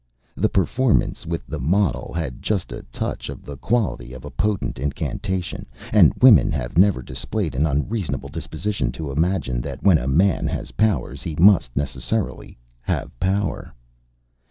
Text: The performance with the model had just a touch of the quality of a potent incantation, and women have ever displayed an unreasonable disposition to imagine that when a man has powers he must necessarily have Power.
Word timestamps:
The 0.33 0.49
performance 0.49 1.27
with 1.27 1.45
the 1.45 1.59
model 1.59 2.11
had 2.11 2.41
just 2.41 2.71
a 2.71 2.81
touch 2.91 3.29
of 3.29 3.45
the 3.45 3.55
quality 3.55 4.13
of 4.13 4.25
a 4.25 4.31
potent 4.31 4.79
incantation, 4.79 5.67
and 5.93 6.11
women 6.19 6.51
have 6.53 6.75
ever 6.79 7.03
displayed 7.03 7.53
an 7.53 7.67
unreasonable 7.67 8.29
disposition 8.29 8.91
to 8.93 9.11
imagine 9.11 9.61
that 9.61 9.83
when 9.83 9.99
a 9.99 10.07
man 10.07 10.47
has 10.47 10.71
powers 10.71 11.21
he 11.21 11.35
must 11.35 11.77
necessarily 11.77 12.57
have 12.81 13.11
Power. 13.19 13.75